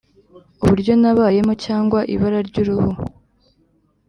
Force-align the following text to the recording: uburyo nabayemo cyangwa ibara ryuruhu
uburyo 0.63 0.93
nabayemo 1.01 1.53
cyangwa 1.65 1.99
ibara 2.13 2.39
ryuruhu 2.49 2.91